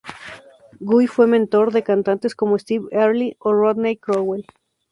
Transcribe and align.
Guy 0.79 1.05
fue 1.05 1.27
mentor 1.27 1.71
de 1.71 1.83
cantantes 1.83 2.33
como 2.33 2.57
Steve 2.57 2.87
Earle 2.89 3.35
o 3.37 3.53
Rodney 3.53 3.97
Crowell. 3.97 4.47